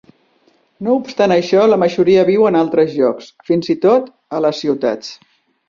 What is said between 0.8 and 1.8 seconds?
No obstant això, la